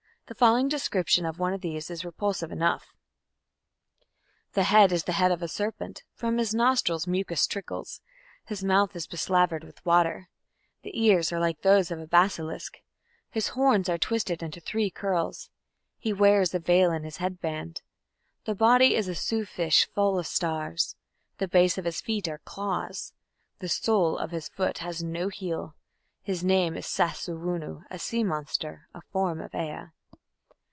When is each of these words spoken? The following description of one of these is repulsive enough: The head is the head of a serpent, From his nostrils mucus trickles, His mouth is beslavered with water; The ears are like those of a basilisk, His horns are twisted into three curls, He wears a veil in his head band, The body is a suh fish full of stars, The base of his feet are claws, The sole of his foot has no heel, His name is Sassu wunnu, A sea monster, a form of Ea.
The 0.27 0.35
following 0.35 0.69
description 0.69 1.25
of 1.25 1.39
one 1.39 1.51
of 1.53 1.59
these 1.59 1.89
is 1.89 2.05
repulsive 2.05 2.53
enough: 2.53 2.93
The 4.53 4.63
head 4.63 4.93
is 4.93 5.03
the 5.03 5.11
head 5.11 5.29
of 5.29 5.41
a 5.43 5.49
serpent, 5.49 6.03
From 6.13 6.37
his 6.37 6.55
nostrils 6.55 7.05
mucus 7.05 7.45
trickles, 7.45 7.99
His 8.45 8.63
mouth 8.63 8.95
is 8.95 9.07
beslavered 9.07 9.65
with 9.65 9.85
water; 9.85 10.29
The 10.83 10.97
ears 10.97 11.33
are 11.33 11.39
like 11.41 11.63
those 11.63 11.91
of 11.91 11.99
a 11.99 12.07
basilisk, 12.07 12.77
His 13.29 13.49
horns 13.49 13.89
are 13.89 13.97
twisted 13.97 14.41
into 14.41 14.61
three 14.61 14.89
curls, 14.89 15.49
He 15.97 16.13
wears 16.13 16.53
a 16.53 16.59
veil 16.59 16.93
in 16.93 17.03
his 17.03 17.17
head 17.17 17.41
band, 17.41 17.81
The 18.45 18.55
body 18.55 18.95
is 18.95 19.09
a 19.09 19.15
suh 19.15 19.43
fish 19.43 19.85
full 19.93 20.17
of 20.17 20.27
stars, 20.27 20.95
The 21.39 21.47
base 21.49 21.77
of 21.77 21.83
his 21.83 21.99
feet 21.99 22.29
are 22.29 22.37
claws, 22.45 23.11
The 23.59 23.67
sole 23.67 24.17
of 24.17 24.31
his 24.31 24.47
foot 24.47 24.77
has 24.77 25.03
no 25.03 25.27
heel, 25.27 25.75
His 26.21 26.41
name 26.41 26.77
is 26.77 26.85
Sassu 26.85 27.37
wunnu, 27.37 27.83
A 27.89 27.99
sea 27.99 28.23
monster, 28.23 28.87
a 28.93 29.01
form 29.11 29.41
of 29.41 29.53
Ea. 29.53 29.87